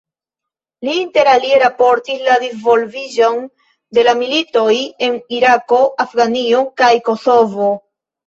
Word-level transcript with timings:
Li 0.87 0.93
interalie 0.99 1.57
raportis 1.63 2.21
la 2.29 2.37
disvolviĝon 2.43 3.37
de 3.97 4.07
la 4.09 4.15
militoj 4.23 4.73
en 5.09 5.19
Irako, 5.41 5.83
Afganio 6.07 6.65
kaj 6.83 6.91
Kosovo. 7.11 7.69